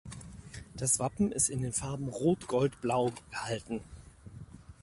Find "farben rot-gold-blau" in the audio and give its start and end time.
1.73-3.11